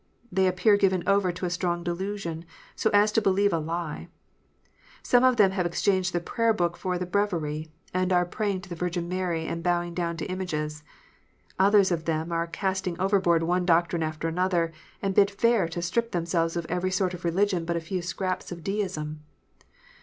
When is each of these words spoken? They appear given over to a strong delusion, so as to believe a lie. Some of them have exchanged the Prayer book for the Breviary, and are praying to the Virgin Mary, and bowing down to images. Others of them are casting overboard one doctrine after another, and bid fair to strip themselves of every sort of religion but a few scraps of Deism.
They 0.31 0.47
appear 0.47 0.77
given 0.77 1.03
over 1.05 1.31
to 1.31 1.45
a 1.45 1.51
strong 1.51 1.83
delusion, 1.83 2.43
so 2.75 2.89
as 2.91 3.11
to 3.11 3.21
believe 3.21 3.53
a 3.53 3.59
lie. 3.59 4.07
Some 5.03 5.23
of 5.23 5.37
them 5.37 5.51
have 5.51 5.63
exchanged 5.67 6.11
the 6.11 6.19
Prayer 6.19 6.53
book 6.53 6.75
for 6.75 6.97
the 6.97 7.05
Breviary, 7.05 7.67
and 7.93 8.11
are 8.11 8.25
praying 8.25 8.61
to 8.61 8.69
the 8.69 8.73
Virgin 8.75 9.07
Mary, 9.07 9.45
and 9.45 9.61
bowing 9.61 9.93
down 9.93 10.17
to 10.17 10.25
images. 10.25 10.81
Others 11.59 11.91
of 11.91 12.05
them 12.05 12.31
are 12.31 12.47
casting 12.47 12.99
overboard 12.99 13.43
one 13.43 13.63
doctrine 13.63 14.01
after 14.01 14.27
another, 14.27 14.71
and 15.03 15.13
bid 15.13 15.29
fair 15.29 15.67
to 15.67 15.83
strip 15.83 16.13
themselves 16.13 16.55
of 16.55 16.65
every 16.67 16.89
sort 16.89 17.13
of 17.13 17.23
religion 17.23 17.63
but 17.63 17.75
a 17.77 17.79
few 17.79 18.01
scraps 18.01 18.51
of 18.51 18.63
Deism. 18.63 19.19